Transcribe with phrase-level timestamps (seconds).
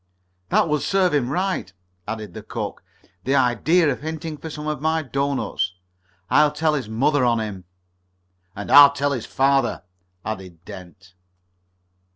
[0.49, 1.71] "That would serve him right,"
[2.07, 2.83] added the cook
[3.23, 5.73] "The idea of hinting for some of my doughnuts!
[6.27, 7.65] I'll tell his mother on him."
[8.55, 9.83] "And I'll tell his father,"
[10.25, 11.13] added Dent.